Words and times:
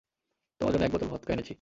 তোমার 0.61 0.71
জন্য 0.73 0.83
এক 0.85 0.91
বোতল 0.91 1.07
ভদকা 1.07 1.31
এনেছি। 1.33 1.49